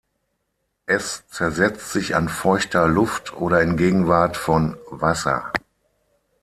Es 0.87 1.27
zersetzt 1.27 1.91
sich 1.91 2.15
an 2.15 2.27
feuchter 2.27 2.87
Luft 2.87 3.35
oder 3.37 3.61
in 3.61 3.77
Gegenwart 3.77 4.35
von 4.35 4.75
Wasser. 4.89 5.53